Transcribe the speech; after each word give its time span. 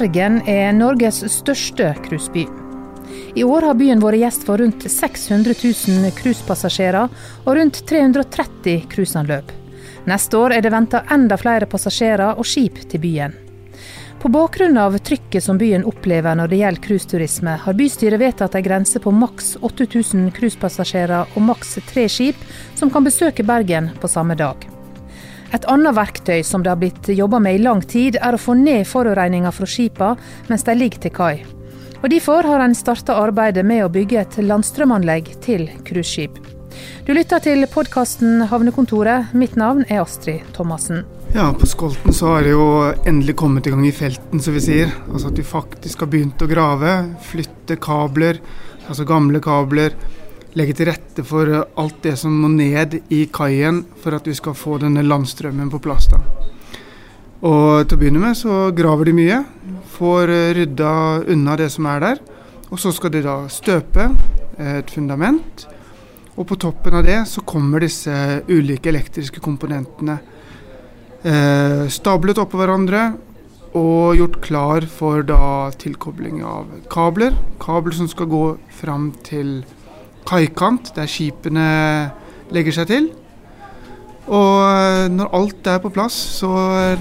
Bergen 0.00 0.38
er 0.48 0.70
Norges 0.72 1.18
største 1.28 1.90
cruiseby. 2.06 2.46
I 3.36 3.42
år 3.44 3.66
har 3.68 3.76
byen 3.76 4.00
vært 4.00 4.22
gjest 4.22 4.46
for 4.48 4.56
rundt 4.62 4.86
600 4.88 5.52
000 5.60 6.14
cruisepassasjerer 6.16 7.18
og 7.42 7.50
rundt 7.58 7.82
330 7.90 8.86
cruiseanløp. 8.94 9.52
Neste 10.08 10.40
år 10.40 10.56
er 10.56 10.64
det 10.64 10.72
venta 10.72 11.02
enda 11.12 11.36
flere 11.36 11.68
passasjerer 11.68 12.40
og 12.40 12.48
skip 12.48 12.80
til 12.88 13.04
byen. 13.04 13.36
På 14.24 14.32
bakgrunn 14.32 14.80
av 14.80 14.96
trykket 15.04 15.44
som 15.44 15.60
byen 15.60 15.84
opplever 15.84 16.40
når 16.40 16.48
det 16.48 16.64
gjelder 16.64 16.86
cruiseturisme, 16.88 17.60
har 17.60 17.76
bystyret 17.76 18.24
vedtatt 18.24 18.56
en 18.56 18.68
grense 18.70 19.04
på 19.04 19.12
maks 19.12 19.58
8000 19.60 20.32
cruisepassasjerer 20.40 21.36
og 21.36 21.48
maks 21.52 21.76
tre 21.92 22.08
skip 22.08 22.40
som 22.72 22.88
kan 22.88 23.04
besøke 23.04 23.44
Bergen 23.44 23.92
på 24.00 24.08
samme 24.08 24.40
dag. 24.40 24.69
Et 25.50 25.64
annet 25.66 25.96
verktøy 25.96 26.44
som 26.46 26.62
det 26.62 26.70
har 26.70 26.78
blitt 26.78 27.08
jobba 27.10 27.40
med 27.42 27.58
i 27.58 27.62
lang 27.64 27.80
tid, 27.82 28.20
er 28.22 28.36
å 28.36 28.40
få 28.40 28.54
ned 28.54 28.86
forurensninga 28.86 29.50
fra 29.54 29.66
skipa 29.66 30.12
mens 30.48 30.66
de 30.66 30.76
ligger 30.76 31.02
til 31.06 31.14
kai. 31.16 31.34
Og 32.00 32.08
Derfor 32.12 32.46
har 32.46 32.62
en 32.64 32.76
starta 32.76 33.18
arbeidet 33.20 33.66
med 33.66 33.84
å 33.84 33.90
bygge 33.92 34.22
et 34.22 34.38
landstrømanlegg 34.40 35.34
til 35.44 35.66
cruiseskip. 35.84 36.38
Du 37.04 37.12
lytter 37.12 37.42
til 37.44 37.66
podkasten 37.68 38.46
Havnekontoret. 38.48 39.34
Mitt 39.36 39.56
navn 39.58 39.82
er 39.88 40.04
Astrid 40.04 40.46
Thomassen. 40.56 41.02
Ja, 41.34 41.50
på 41.52 41.66
Skolten 41.68 42.14
så 42.16 42.32
har 42.32 42.46
det 42.46 42.54
jo 42.54 42.68
endelig 43.06 43.36
kommet 43.38 43.66
i 43.66 43.74
gang 43.74 43.84
i 43.86 43.92
felten, 43.94 44.40
som 44.42 44.56
vi 44.56 44.62
sier. 44.64 44.94
Altså 45.10 45.28
at 45.30 45.36
de 45.36 45.44
faktisk 45.46 46.06
har 46.06 46.10
begynt 46.10 46.42
å 46.42 46.48
grave, 46.50 46.94
flytte 47.26 47.76
kabler, 47.82 48.40
altså 48.86 49.06
gamle 49.08 49.42
kabler. 49.44 49.98
Legge 50.58 50.74
til 50.74 50.88
rette 50.90 51.22
for 51.22 51.46
alt 51.54 52.00
det 52.02 52.16
som 52.18 52.34
må 52.42 52.48
ned 52.50 52.96
i 53.14 53.24
kaien 53.30 53.84
for 54.02 54.16
at 54.16 54.26
vi 54.26 54.34
skal 54.34 54.56
få 54.58 54.80
denne 54.82 55.04
landstrømmen 55.06 55.70
på 55.70 55.78
plass. 55.82 56.08
da. 56.10 56.18
Og 57.46 57.86
til 57.86 57.96
å 57.96 58.00
begynne 58.00 58.20
med 58.20 58.36
så 58.36 58.68
graver 58.76 59.08
de 59.08 59.14
mye. 59.16 59.38
Får 59.94 60.32
eh, 60.34 60.50
rydda 60.58 60.92
unna 61.30 61.56
det 61.56 61.70
som 61.70 61.86
er 61.86 62.02
der. 62.02 62.24
Og 62.70 62.82
så 62.82 62.92
skal 62.92 63.14
de 63.14 63.22
da 63.24 63.36
støpe 63.48 64.10
et 64.58 64.90
fundament. 64.90 65.66
Og 66.36 66.46
på 66.50 66.58
toppen 66.60 66.98
av 66.98 67.06
det 67.06 67.22
så 67.30 67.42
kommer 67.46 67.82
disse 67.84 68.12
ulike 68.48 68.90
elektriske 68.90 69.42
komponentene 69.44 70.18
eh, 71.22 71.86
stablet 71.92 72.38
oppå 72.40 72.60
hverandre 72.60 73.10
og 73.78 74.16
gjort 74.18 74.38
klar 74.42 74.86
for 74.90 75.22
da 75.26 75.70
tilkobling 75.78 76.40
av 76.42 76.70
kabler. 76.90 77.36
Kabler 77.62 77.94
som 77.94 78.08
skal 78.10 78.30
gå 78.30 78.44
fram 78.80 79.12
til 79.26 79.60
kaikant, 80.28 80.92
der 80.96 81.10
skipene 81.10 81.66
legger 82.54 82.80
seg 82.80 82.90
til. 82.90 83.10
Og 84.30 84.56
eh, 84.62 85.06
når 85.10 85.32
alt 85.34 85.70
er 85.72 85.78
på 85.82 85.92
plass, 85.94 86.16
så 86.40 86.50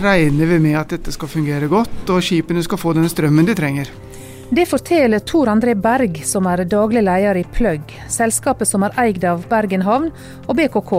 regner 0.02 0.50
vi 0.50 0.60
med 0.64 0.78
at 0.80 0.96
dette 0.96 1.14
skal 1.14 1.30
fungere 1.30 1.70
godt, 1.70 2.06
og 2.10 2.24
skipene 2.26 2.64
skal 2.66 2.82
få 2.82 2.96
den 2.98 3.10
strømmen 3.12 3.50
de 3.50 3.58
trenger. 3.58 3.92
Det 4.50 4.66
forteller 4.66 5.22
Tor 5.30 5.46
André 5.52 5.76
Berg, 5.78 6.24
som 6.26 6.48
er 6.50 6.64
daglig 6.66 7.04
leder 7.06 7.38
i 7.38 7.44
Plugg, 7.54 7.92
selskapet 8.10 8.66
som 8.66 8.82
er 8.88 8.96
eid 8.98 9.22
av 9.30 9.44
Bergen 9.52 9.84
havn 9.86 10.08
og 10.48 10.56
BKK, 10.58 10.94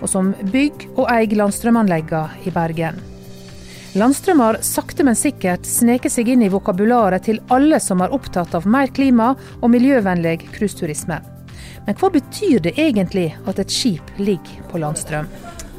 og 0.00 0.06
som 0.08 0.32
bygger 0.40 0.94
og 0.94 1.10
eier 1.12 1.36
landstrømanleggene 1.42 2.48
i 2.48 2.54
Bergen. 2.54 3.02
Landstrøm 3.94 4.40
har 4.40 4.56
sakte, 4.64 5.04
men 5.04 5.20
sikkert 5.20 5.68
sneket 5.68 6.16
seg 6.16 6.32
inn 6.32 6.48
i 6.48 6.50
vokabularet 6.50 7.28
til 7.28 7.44
alle 7.52 7.76
som 7.78 8.00
er 8.00 8.16
opptatt 8.16 8.56
av 8.56 8.64
mer 8.64 8.88
klima 8.88 9.34
og 9.60 9.68
miljøvennlig 9.76 10.38
cruiseturisme. 10.56 11.20
Men 11.86 11.98
hva 12.00 12.10
betyr 12.14 12.62
det 12.64 12.76
egentlig 12.78 13.28
at 13.46 13.58
et 13.60 13.72
skip 13.72 14.14
ligger 14.18 14.64
på 14.70 14.80
landstrøm? 14.82 15.28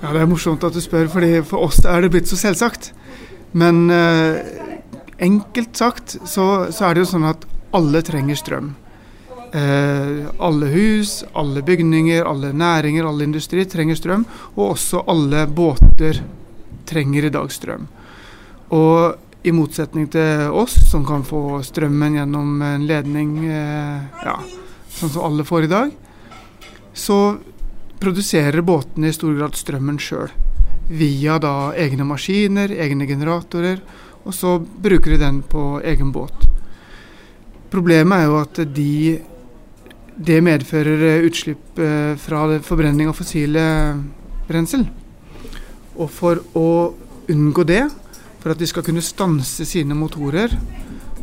Ja, 0.01 0.13
Det 0.13 0.21
er 0.21 0.29
morsomt 0.29 0.63
at 0.63 0.73
du 0.75 0.81
spør, 0.83 1.07
fordi 1.09 1.41
for 1.41 1.65
oss 1.65 1.79
er 1.85 2.01
det 2.01 2.11
blitt 2.13 2.29
så 2.29 2.37
selvsagt. 2.37 2.91
Men 3.55 3.89
eh, 3.89 4.41
enkelt 5.17 5.77
sagt 5.77 6.17
så, 6.25 6.67
så, 6.71 6.85
er 6.85 6.95
det 6.95 7.05
jo 7.05 7.11
sånn 7.15 7.29
at 7.29 7.45
alle 7.75 8.01
trenger 8.05 8.37
strøm. 8.39 8.73
Eh, 9.55 10.27
alle 10.37 10.71
hus, 10.73 11.21
alle 11.33 11.63
bygninger, 11.65 12.25
alle 12.27 12.51
næringer, 12.53 13.07
alle 13.07 13.23
industri 13.23 13.65
trenger 13.65 13.95
strøm. 13.95 14.25
Og 14.55 14.75
også 14.75 15.05
alle 15.07 15.45
båter 15.47 16.19
trenger 16.85 17.25
i 17.25 17.33
dag 17.33 17.51
strøm. 17.51 17.87
Og 18.75 19.45
i 19.45 19.53
motsetning 19.53 20.09
til 20.11 20.51
oss, 20.57 20.75
som 20.89 21.05
kan 21.05 21.23
få 21.25 21.61
strømmen 21.65 22.19
gjennom 22.19 22.61
en 22.65 22.85
ledning, 22.89 23.37
eh, 23.45 24.05
ja, 24.25 24.37
sånn 24.95 25.11
som 25.11 25.27
alle 25.27 25.45
får 25.47 25.67
i 25.67 25.71
dag, 25.71 25.93
så 26.95 27.37
produserer 27.99 28.61
båtene 28.61 29.09
i 29.09 29.15
stor 29.15 29.35
grad 29.35 29.55
strømmen 29.57 29.99
sjøl. 30.01 30.31
Via 30.89 31.37
da 31.41 31.73
egne 31.79 32.05
maskiner, 32.07 32.71
egne 32.71 33.07
generatorer, 33.09 33.81
og 34.25 34.33
så 34.33 34.57
bruker 34.59 35.15
de 35.15 35.21
den 35.21 35.41
på 35.45 35.79
egen 35.83 36.11
båt. 36.15 36.45
Problemet 37.71 38.21
er 38.21 38.29
jo 38.29 38.37
at 38.39 38.61
de, 38.75 39.17
det 40.15 40.39
medfører 40.45 41.25
utslipp 41.27 41.79
eh, 41.81 42.13
fra 42.21 42.45
forbrenning 42.63 43.09
av 43.11 43.17
fossile 43.17 43.65
brensel. 44.47 44.85
Og 45.95 46.09
for 46.11 46.41
å 46.55 46.69
unngå 47.31 47.65
det, 47.67 47.83
for 48.39 48.53
at 48.53 48.61
de 48.61 48.69
skal 48.69 48.85
kunne 48.85 49.03
stanse 49.03 49.65
sine 49.67 49.97
motorer, 49.97 50.53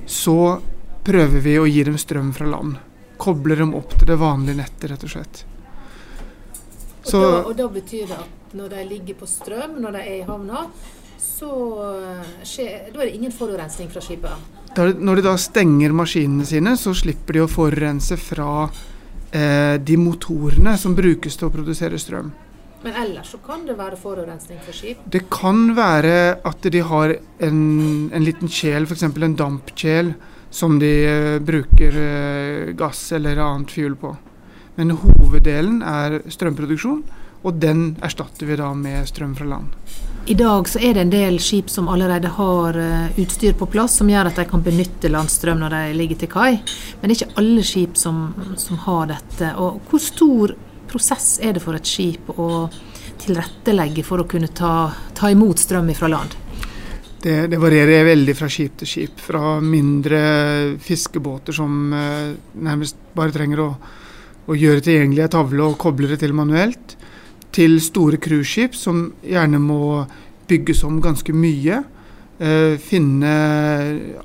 så 0.07 0.59
prøver 1.07 1.43
vi 1.43 1.59
å 1.59 1.69
gi 1.71 1.85
dem 1.87 1.99
strøm 1.99 2.33
fra 2.35 2.49
land. 2.51 2.81
Kobler 3.23 3.63
dem 3.63 3.75
opp 3.79 3.95
til 3.97 4.09
det 4.11 4.19
vanlige 4.21 4.59
nettet, 4.59 4.89
rett 4.91 5.07
og 5.07 5.13
slett. 5.15 5.45
Så, 7.03 7.19
og, 7.19 7.29
da, 7.29 7.43
og, 7.43 7.55
da, 7.59 7.69
betyr 7.73 8.11
det 8.11 8.19
at 8.19 8.57
når 8.59 8.75
de 8.75 8.83
ligger 8.89 9.19
på 9.19 9.29
strøm, 9.31 9.79
når 9.83 9.97
de 9.97 10.03
er 10.03 10.19
i 10.21 10.27
havna, 10.27 10.67
så 11.23 11.53
eh, 11.87 12.35
skjer, 12.47 12.91
da 12.93 13.01
er 13.01 13.09
det 13.09 13.15
ingen 13.17 13.35
forurensning 13.35 13.91
fra 13.93 14.03
skipet? 14.05 14.51
når 14.73 15.19
de 15.19 15.25
da 15.27 15.35
stenger 15.37 15.93
maskinene 15.93 16.47
sine, 16.49 16.77
så 16.81 16.95
slipper 16.97 17.37
de 17.37 17.43
å 17.45 17.51
forurense 17.51 18.17
fra 18.17 18.65
eh, 18.65 19.77
de 19.77 19.99
motorene 20.01 20.79
som 20.81 20.95
brukes 20.97 21.37
til 21.37 21.51
å 21.51 21.53
produsere 21.53 22.01
strøm. 22.01 22.31
Men 22.83 22.97
ellers 22.99 23.31
så 23.31 23.39
kan 23.45 23.67
det 23.67 23.77
være 23.79 23.99
forurensning 24.01 24.59
fra 24.65 24.75
skip? 24.75 25.03
Det 25.07 25.27
kan 25.31 25.69
være 25.77 26.39
at 26.49 26.71
de 26.75 26.81
har 26.83 27.15
en, 27.47 27.61
en 28.11 28.25
liten 28.25 28.51
kjel, 28.51 28.89
f.eks. 28.89 29.05
en 29.07 29.37
dampkjel, 29.39 30.15
som 30.53 30.79
de 30.79 30.93
eh, 31.07 31.41
bruker 31.41 31.97
eh, 31.97 32.73
gass 32.75 33.13
eller 33.13 33.37
annet 33.37 33.71
fuel 33.71 33.97
på. 33.97 34.17
Men 34.77 34.93
hoveddelen 35.01 35.81
er 35.85 36.21
strømproduksjon, 36.33 37.03
og 37.43 37.61
den 37.61 37.95
erstatter 38.05 38.49
vi 38.49 38.59
da 38.61 38.71
med 38.77 39.09
strøm 39.09 39.33
fra 39.37 39.49
land. 39.49 39.73
I 40.27 40.37
dag 40.39 40.69
så 40.71 40.79
er 40.79 40.95
det 40.95 41.03
en 41.03 41.11
del 41.11 41.39
skip 41.43 41.71
som 41.73 41.89
allerede 41.91 42.31
har 42.37 42.77
eh, 42.79 43.17
utstyr 43.19 43.57
på 43.59 43.67
plass 43.73 43.97
som 43.99 44.13
gjør 44.13 44.31
at 44.31 44.39
de 44.39 44.47
kan 44.51 44.63
benytte 44.63 45.11
landstrøm 45.11 45.65
når 45.65 45.75
de 45.75 45.97
ligger 45.99 46.21
til 46.21 46.31
kai. 46.31 46.53
Men 47.01 47.09
det 47.09 47.17
er 47.17 47.19
ikke 47.23 47.41
alle 47.43 47.65
skip 47.67 47.97
som, 47.99 48.29
som 48.61 48.79
har 48.85 49.09
dette. 49.11 49.55
Og 49.57 49.81
hvor 49.89 50.05
stor 50.05 50.55
prosess 50.93 51.39
er 51.43 51.57
det 51.57 51.65
for 51.65 51.75
et 51.75 51.89
skip 51.89 52.29
å 52.37 52.69
tilrettelegge 53.23 54.05
for 54.07 54.23
å 54.23 54.29
kunne 54.29 54.53
ta, 54.53 54.93
ta 55.17 55.33
imot 55.33 55.65
strøm 55.65 55.91
fra 55.97 56.13
land? 56.13 56.37
Det, 57.23 57.35
det, 57.47 57.59
varierer 57.63 58.09
veldig 58.09 58.35
fra 58.35 58.49
skip 58.51 58.81
til 58.81 58.89
skip. 58.91 59.21
Fra 59.23 59.57
mindre 59.63 60.23
fiskebåter 60.83 61.55
som 61.55 61.93
eh, 61.95 62.33
nærmest 62.59 62.99
bare 63.15 63.35
trenger 63.35 63.63
å 63.63 63.69
å 64.51 64.59
gjøre 64.59 64.83
tilgjengelig 64.83 65.25
ei 65.27 65.33
tavle 65.33 65.67
og 65.69 65.79
koble 65.81 66.11
det 66.11 66.19
til 66.23 66.35
manuelt, 66.35 66.97
til 67.55 67.79
store 67.85 68.19
cruiseskip 68.23 68.77
som 68.77 69.05
gjerne 69.23 69.61
må 69.63 69.83
bygges 70.49 70.83
om 70.89 70.99
ganske 71.05 71.35
mye. 71.37 71.83
Eh, 72.43 72.75
finne 72.83 73.33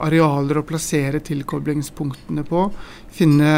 arealer 0.01 0.61
å 0.61 0.65
plassere 0.65 1.21
tilkoblingspunktene 1.21 2.45
på. 2.47 2.63
Finne 3.13 3.51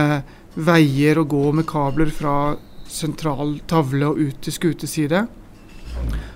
veier 0.59 1.21
å 1.21 1.27
gå 1.29 1.51
med 1.55 1.69
kabler 1.69 2.11
fra 2.11 2.57
sentral 2.89 3.59
tavle 3.69 4.09
og 4.09 4.19
ut 4.19 4.41
til 4.43 4.55
skuteside. 4.55 5.27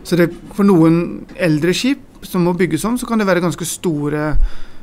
Så 0.06 0.20
det, 0.20 0.30
for 0.54 0.68
noen 0.68 1.26
eldre 1.36 1.74
skip 1.76 2.13
som 2.24 2.46
må 2.48 2.54
bygges 2.58 2.86
om, 2.86 2.98
så 2.98 3.08
kan 3.10 3.22
det 3.22 3.28
være 3.30 3.44
ganske 3.44 3.66
store, 3.68 4.34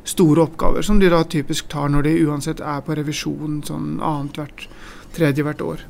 store 0.04 0.44
oppgaver, 0.46 0.82
som 0.86 1.00
de 1.00 1.10
da 1.12 1.22
typisk 1.24 1.68
tar 1.72 1.90
når 1.92 2.08
de 2.08 2.18
uansett 2.26 2.60
er 2.60 2.84
på 2.84 2.96
revisjon 2.98 3.62
sånn 3.66 3.98
annethvert 3.98 4.68
tredje 5.16 5.46
hvert 5.46 5.64
år. 5.64 5.82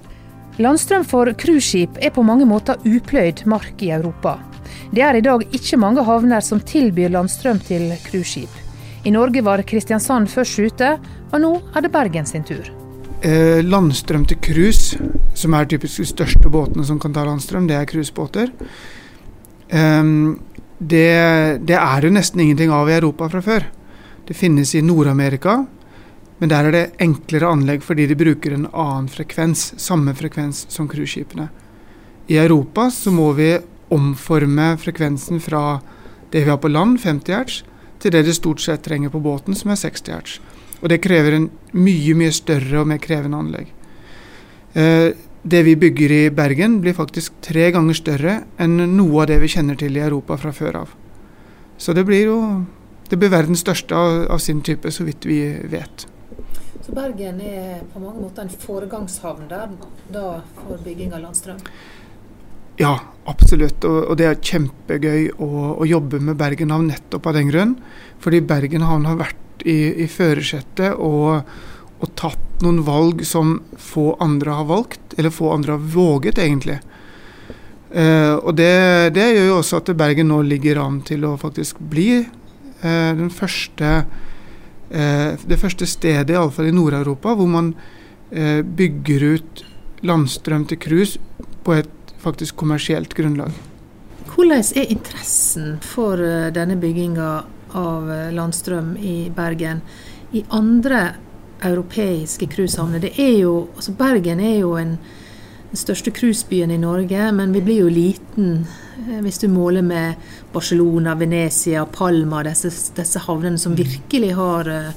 Landstrøm 0.61 1.05
for 1.09 1.31
cruiseskip 1.41 2.01
er 2.05 2.13
på 2.13 2.25
mange 2.27 2.45
måter 2.49 2.81
upløyd 2.85 3.47
mark 3.49 3.81
i 3.85 3.93
Europa. 3.95 4.39
Det 4.93 5.03
er 5.07 5.17
i 5.17 5.23
dag 5.25 5.45
ikke 5.57 5.79
mange 5.81 6.05
havner 6.05 6.43
som 6.45 6.61
tilbyr 6.61 7.13
landstrøm 7.15 7.63
til 7.65 7.95
cruiseskip. 8.05 8.51
I 9.09 9.13
Norge 9.15 9.41
var 9.41 9.63
Kristiansand 9.65 10.29
først 10.29 10.59
ute, 10.61 10.91
og 11.33 11.41
nå 11.41 11.55
er 11.73 11.87
det 11.87 11.93
Bergen 11.95 12.27
sin 12.29 12.45
tur. 12.45 12.67
Eh, 13.23 13.63
landstrøm 13.65 14.27
til 14.29 14.41
cruise, 14.45 14.99
som 15.35 15.55
er 15.57 15.69
typisk 15.69 16.03
de 16.03 16.09
største 16.09 16.53
båtene 16.53 16.85
som 16.85 17.01
kan 17.01 17.15
ta 17.17 17.25
landstrøm, 17.25 17.69
det 17.69 17.77
er 17.79 17.89
cruisebåter. 17.89 18.53
Eh, 19.69 20.05
det, 20.81 21.61
det 21.69 21.77
er 21.77 22.07
jo 22.07 22.13
nesten 22.15 22.41
ingenting 22.41 22.73
av 22.73 22.89
i 22.89 22.97
Europa 22.97 23.29
fra 23.29 23.43
før. 23.45 23.67
Det 24.25 24.37
finnes 24.37 24.73
i 24.75 24.81
Nord-Amerika, 24.85 25.59
men 26.41 26.49
der 26.49 26.69
er 26.69 26.73
det 26.73 26.85
enklere 27.05 27.51
anlegg 27.53 27.85
fordi 27.85 28.07
de 28.09 28.17
bruker 28.17 28.55
en 28.57 28.69
annen 28.73 29.11
frekvens, 29.13 29.75
samme 29.77 30.15
frekvens 30.17 30.65
som 30.73 30.89
cruiseskipene. 30.89 31.51
I 32.33 32.39
Europa 32.41 32.89
så 32.95 33.13
må 33.13 33.33
vi 33.37 33.53
omforme 33.93 34.73
frekvensen 34.81 35.43
fra 35.43 35.81
det 36.31 36.45
vi 36.47 36.51
har 36.51 36.61
på 36.63 36.71
land, 36.71 37.01
50 37.03 37.35
hertz, 37.35 37.61
til 38.01 38.15
det 38.15 38.23
de 38.25 38.33
stort 38.33 38.63
sett 38.65 38.85
trenger 38.87 39.13
på 39.13 39.21
båten, 39.21 39.57
som 39.59 39.75
er 39.75 39.81
60 39.83 40.15
hertz. 40.15 40.39
Og 40.81 40.89
det 40.89 41.03
krever 41.05 41.37
en 41.37 41.51
mye, 41.77 42.15
mye 42.17 42.33
større 42.33 42.81
og 42.81 42.89
mer 42.89 43.03
krevende 43.03 43.37
anlegg. 43.43 43.75
Eh, 44.79 45.11
det 45.43 45.63
vi 45.65 45.77
bygger 45.77 46.13
i 46.13 46.23
Bergen 46.35 46.81
blir 46.85 46.97
faktisk 46.97 47.39
tre 47.45 47.71
ganger 47.73 47.97
større 47.97 48.35
enn 48.61 48.77
noe 48.97 49.23
av 49.23 49.31
det 49.31 49.39
vi 49.41 49.49
kjenner 49.49 49.79
til 49.81 49.97
i 49.97 50.05
Europa 50.05 50.37
fra 50.41 50.53
før 50.53 50.83
av. 50.83 50.93
Så 51.81 51.97
det 51.97 52.05
blir 52.09 52.27
jo 52.29 52.41
det 53.11 53.19
blir 53.19 53.33
verdens 53.33 53.65
største 53.65 53.97
av, 53.97 54.27
av 54.31 54.39
sin 54.39 54.61
type, 54.63 54.91
så 54.95 55.03
vidt 55.03 55.27
vi 55.27 55.41
vet. 55.73 56.05
Så 56.81 56.93
Bergen 56.95 57.41
er 57.43 57.81
på 57.91 58.03
mange 58.03 58.23
måter 58.23 58.45
en 58.45 58.53
foregangshavn 58.53 59.49
der 59.51 59.73
da 60.15 60.27
for 60.61 60.79
bygging 60.85 61.11
av 61.17 61.25
landstrøm? 61.25 61.59
Ja, 62.81 62.95
absolutt. 63.29 63.85
Og, 63.85 63.99
og 64.13 64.21
det 64.21 64.29
er 64.29 64.39
kjempegøy 64.39 65.27
å, 65.43 65.49
å, 65.75 65.89
jobbe 65.89 66.23
med 66.23 66.39
Bergen 66.41 66.73
havn 66.73 66.89
nettopp 66.93 67.27
av 67.29 67.37
den 67.37 67.51
grunn. 67.51 67.75
Fordi 68.23 68.41
Bergen 68.47 68.87
havn 68.87 69.09
har 69.11 69.19
vært 69.21 69.67
i, 69.67 70.05
i 70.05 70.07
førersetet 70.09 70.95
og, 70.95 71.43
og, 71.99 72.07
tatt 72.17 72.47
noen 72.65 72.83
valg 72.87 73.25
som 73.27 73.59
få 73.79 74.15
andre 74.21 74.57
har 74.59 74.69
valgt, 74.69 75.15
eller 75.19 75.33
få 75.35 75.53
andre 75.55 75.77
har 75.77 75.87
våget, 75.95 76.39
egentlig. 76.39 76.81
Eh, 77.91 78.35
og 78.35 78.55
det, 78.55 79.15
det, 79.17 79.31
gjør 79.35 79.49
jo 79.49 79.57
også 79.61 79.81
at 79.81 79.95
Bergen 79.99 80.31
nå 80.31 80.43
ligger 80.47 80.83
an 80.83 81.01
til 81.07 81.25
å 81.27 81.37
faktisk 81.41 81.81
bli 81.91 82.21
Eh, 82.81 83.17
den 83.17 83.31
første, 83.31 84.05
eh, 84.91 85.37
det 85.47 85.59
første 85.61 85.87
stedet, 85.87 86.33
iallfall 86.33 86.71
i 86.71 86.73
Nord-Europa, 86.73 87.35
hvor 87.37 87.49
man 87.49 87.75
eh, 88.33 88.63
bygger 88.65 89.25
ut 89.35 89.65
landstrøm 90.03 90.65
til 90.65 90.81
cruise 90.81 91.21
på 91.65 91.77
et 91.77 92.15
faktisk 92.23 92.57
kommersielt 92.57 93.13
grunnlag. 93.15 93.53
Hvordan 94.31 94.65
er 94.77 94.89
interessen 94.89 95.77
for 95.85 96.17
denne 96.55 96.79
bygginga 96.81 97.31
av 97.77 98.09
landstrøm 98.33 98.95
i 98.97 99.29
Bergen 99.35 99.83
i 100.33 100.45
andre 100.49 101.19
europeiske 101.63 102.47
cruisehavner? 102.47 103.05
Altså 103.77 103.93
Bergen 103.99 104.41
er 104.41 104.59
jo 104.59 104.77
en 104.77 104.99
den 105.71 105.79
største 105.79 106.11
cruisebyen 106.11 106.71
i 106.75 106.79
Norge, 106.83 107.33
men 107.33 107.53
vi 107.55 107.61
blir 107.63 107.85
jo 107.85 107.91
liten 107.95 108.67
eh, 109.07 109.21
hvis 109.23 109.39
du 109.39 109.49
måler 109.53 109.83
med 109.87 110.15
Barcelona, 110.53 111.15
Venezia, 111.15 111.85
Palma, 111.87 112.43
disse, 112.47 112.93
disse 112.97 113.19
havnene 113.23 113.59
som 113.59 113.77
virkelig 113.79 114.35
har, 114.35 114.67
eh, 114.67 114.93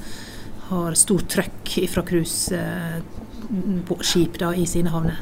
har 0.72 0.94
stort 0.98 1.28
trøkk 1.30 1.88
fra 1.92 2.02
cruiseskip 2.08 3.02
eh, 4.42 4.58
i 4.58 4.66
sine 4.66 4.90
havner. 4.90 5.18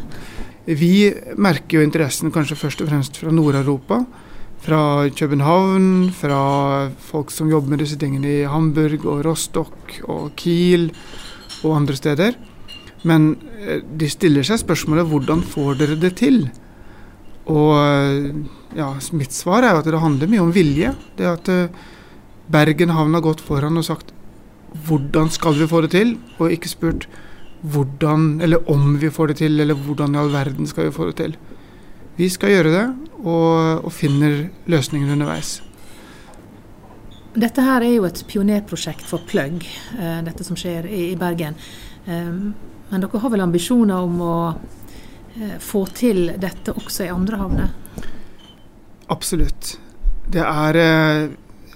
Vi 0.64 1.12
merker 1.36 1.78
jo 1.78 1.84
interessen 1.84 2.32
kanskje 2.32 2.56
først 2.56 2.80
og 2.80 2.88
fremst 2.88 3.16
fra 3.20 3.30
Nord-Europa. 3.34 3.96
Fra 4.62 5.10
København, 5.10 6.12
fra 6.14 6.88
folk 7.02 7.30
som 7.34 7.50
jobber 7.50 7.68
med 7.74 7.78
disse 7.82 7.98
tingene 7.98 8.28
i 8.30 8.48
Hamburg 8.48 9.04
og 9.04 9.24
Rostock 9.26 10.00
og 10.06 10.30
Kiel 10.38 10.92
og 11.62 11.76
andre 11.76 11.96
steder. 11.98 12.36
Men 13.08 13.32
eh, 13.62 13.80
de 13.82 14.10
stiller 14.10 14.46
seg 14.46 14.60
spørsmålet 14.62 15.08
hvordan 15.10 15.42
får 15.46 15.80
dere 15.80 15.98
det 16.00 16.14
til? 16.20 16.44
Og 17.50 17.72
eh, 17.78 18.30
ja, 18.78 18.92
mitt 19.18 19.34
svar 19.34 19.66
er 19.66 19.78
at 19.78 19.88
det 19.88 20.02
handler 20.02 20.30
mye 20.30 20.44
om 20.44 20.54
vilje. 20.54 20.94
Det 21.18 21.28
at 21.28 21.50
eh, 21.52 21.82
Bergen 22.52 22.92
havn 22.94 23.14
har 23.16 23.24
gått 23.24 23.42
foran 23.44 23.80
og 23.80 23.86
sagt 23.86 24.12
hvordan 24.86 25.28
skal 25.32 25.58
vi 25.58 25.68
få 25.68 25.82
det 25.84 25.92
til, 25.92 26.14
og 26.40 26.52
ikke 26.54 26.70
spurt 26.70 27.06
hvordan, 27.62 28.40
eller 28.42 28.70
om 28.72 28.96
vi 28.98 29.10
får 29.12 29.32
det 29.32 29.36
til, 29.42 29.60
eller 29.60 29.76
hvordan 29.78 30.16
i 30.16 30.18
all 30.22 30.32
verden 30.32 30.66
skal 30.66 30.88
vi 30.88 30.94
få 30.96 31.10
det 31.10 31.18
til. 31.20 31.34
Vi 32.16 32.28
skal 32.32 32.54
gjøre 32.54 32.72
det, 32.72 32.86
og, 33.22 33.84
og 33.84 33.92
finner 33.94 34.46
løsninger 34.70 35.12
underveis. 35.12 35.60
Dette 37.32 37.64
her 37.64 37.80
er 37.80 37.94
jo 37.94 38.04
et 38.04 38.18
pionerprosjekt 38.28 39.06
for 39.08 39.24
Plugg, 39.24 39.64
dette 40.26 40.44
som 40.44 40.58
skjer 40.58 40.84
i 40.84 41.14
Bergen. 41.16 41.56
Men 42.92 43.00
dere 43.00 43.20
har 43.22 43.32
vel 43.32 43.40
ambisjoner 43.40 44.04
om 44.04 44.18
å 44.20 44.34
eh, 44.52 45.56
få 45.64 45.86
til 45.96 46.34
dette 46.36 46.74
også 46.76 47.06
i 47.06 47.12
andre 47.12 47.38
havner? 47.40 47.70
Absolutt. 49.14 49.78
Det 50.28 50.44
er 50.44 50.78
eh, 50.82 51.30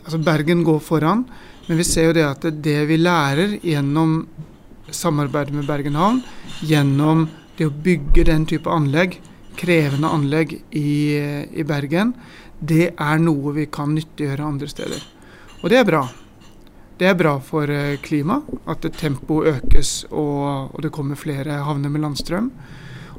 Altså 0.07 0.21
Bergen 0.23 0.61
går 0.63 0.77
foran, 0.87 1.25
men 1.67 1.79
vi 1.81 1.83
ser 1.83 2.05
jo 2.07 2.13
det 2.15 2.23
at 2.23 2.45
det 2.63 2.77
vi 2.87 2.95
lærer 3.01 3.57
gjennom 3.59 4.21
samarbeidet 4.87 5.57
med 5.57 5.67
Bergen 5.67 5.99
havn, 5.99 6.21
gjennom 6.63 7.25
det 7.59 7.67
å 7.67 7.73
bygge 7.75 8.29
den 8.29 8.45
type 8.47 8.71
anlegg, 8.71 9.17
krevende 9.59 10.13
anlegg 10.15 10.55
i, 10.79 10.93
i 11.19 11.67
Bergen, 11.67 12.15
det 12.63 12.93
er 12.95 13.19
noe 13.19 13.57
vi 13.57 13.67
kan 13.67 13.97
nyttiggjøre 13.99 14.47
andre 14.47 14.71
steder. 14.71 15.03
Og 15.67 15.71
det 15.73 15.81
er 15.81 15.87
bra. 15.89 16.05
Det 16.95 17.09
er 17.11 17.17
bra 17.19 17.33
for 17.43 17.67
eh, 17.67 17.97
klimaet 17.99 18.69
at 18.71 18.85
tempoet 19.01 19.57
økes 19.57 20.05
og, 20.13 20.71
og, 20.71 20.77
det 20.85 20.93
kommer 20.95 21.19
flere 21.19 21.57
havner 21.67 21.91
med 21.91 22.05
landstrøm. 22.05 22.53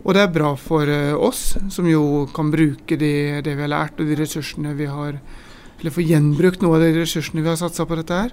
Og 0.05 0.15
det 0.15 0.21
er 0.23 0.31
bra 0.31 0.53
for 0.55 0.87
eh, 0.87 1.11
oss, 1.11 1.57
som 1.67 1.89
jo 1.91 2.23
kan 2.31 2.47
bruke 2.53 2.95
de, 2.95 3.41
det 3.43 3.51
vi 3.51 3.65
har 3.65 3.73
lært 3.73 3.99
og 3.99 4.07
de 4.07 4.15
ressursene 4.15 4.71
vi 4.79 4.87
har 4.87 5.19
Eller 5.77 5.91
få 5.91 6.07
gjenbrukt 6.07 6.63
noe 6.63 6.79
av 6.79 6.85
de 6.85 7.01
ressursene 7.01 7.43
vi 7.43 7.51
har 7.51 7.59
satsa 7.59 7.83
på 7.85 7.99
dette 7.99 8.15
her. 8.15 8.31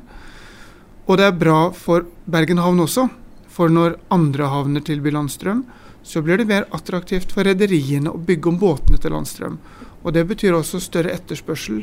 Og 1.11 1.19
det 1.19 1.27
er 1.27 1.35
bra 1.43 1.59
for 1.75 2.07
Bergen 2.25 2.63
havn 2.63 2.87
også. 2.87 3.09
For 3.51 3.69
når 3.69 3.99
andre 4.15 4.47
havner 4.47 4.81
tilbyr 4.81 5.19
landstrøm, 5.19 5.67
så 6.07 6.23
blir 6.23 6.39
det 6.39 6.47
mer 6.47 6.71
attraktivt 6.71 7.35
for 7.35 7.43
rederiene 7.43 8.15
å 8.15 8.23
bygge 8.31 8.49
om 8.49 8.63
båtene 8.63 9.03
til 9.03 9.13
landstrøm. 9.13 9.59
Og 10.07 10.15
det 10.15 10.25
betyr 10.31 10.55
også 10.55 10.79
større 10.79 11.13
etterspørsel 11.19 11.83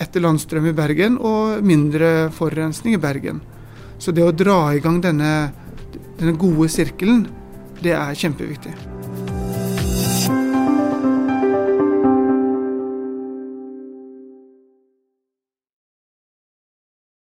etter 0.00 0.24
landstrøm 0.24 0.70
i 0.70 0.76
Bergen 0.76 1.18
og 1.18 1.64
mindre 1.66 2.30
forurensning 2.34 2.96
i 2.96 3.02
Bergen. 3.02 3.42
Så 3.98 4.14
det 4.14 4.24
å 4.26 4.34
dra 4.34 4.72
i 4.74 4.80
gang 4.82 5.02
denne, 5.04 5.52
denne 6.18 6.38
gode 6.38 6.70
sirkelen, 6.72 7.26
det 7.82 7.94
er 7.98 8.18
kjempeviktig. 8.18 8.91